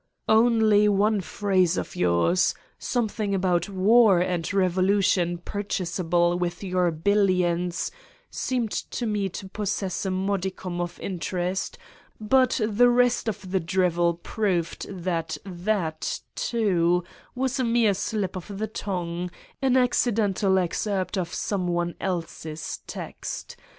[0.27, 7.91] "Only one phrase of yours, something aboi war and revolution purchasable with your billions
[8.31, 11.77] seemed to me to possess a modicum of interest,
[12.17, 17.03] 124 Satan's Diary but the rest of the drivel proved that that, too,
[17.35, 19.29] was a mere slip of the tongue,
[19.61, 23.55] an accidental ex cerpt of some one else's text.